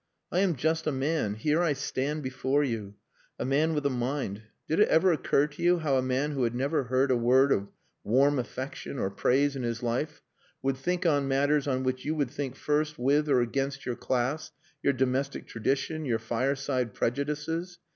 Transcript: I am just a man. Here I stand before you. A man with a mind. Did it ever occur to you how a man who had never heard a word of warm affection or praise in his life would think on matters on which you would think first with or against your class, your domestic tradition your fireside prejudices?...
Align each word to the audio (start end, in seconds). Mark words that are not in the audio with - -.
I 0.31 0.39
am 0.39 0.55
just 0.55 0.87
a 0.87 0.91
man. 0.91 1.35
Here 1.35 1.61
I 1.61 1.73
stand 1.73 2.23
before 2.23 2.63
you. 2.63 2.95
A 3.37 3.45
man 3.45 3.75
with 3.75 3.85
a 3.85 3.91
mind. 3.91 4.41
Did 4.67 4.79
it 4.79 4.87
ever 4.89 5.11
occur 5.11 5.45
to 5.45 5.61
you 5.61 5.77
how 5.77 5.95
a 5.95 6.01
man 6.01 6.31
who 6.31 6.41
had 6.43 6.55
never 6.55 6.85
heard 6.85 7.11
a 7.11 7.15
word 7.15 7.51
of 7.51 7.67
warm 8.03 8.39
affection 8.39 8.97
or 8.97 9.11
praise 9.11 9.55
in 9.55 9.61
his 9.61 9.83
life 9.83 10.23
would 10.63 10.77
think 10.77 11.05
on 11.05 11.27
matters 11.27 11.67
on 11.67 11.83
which 11.83 12.03
you 12.03 12.15
would 12.15 12.31
think 12.31 12.55
first 12.55 12.97
with 12.97 13.29
or 13.29 13.41
against 13.41 13.85
your 13.85 13.95
class, 13.95 14.49
your 14.81 14.93
domestic 14.93 15.45
tradition 15.45 16.03
your 16.03 16.17
fireside 16.17 16.95
prejudices?... 16.95 17.77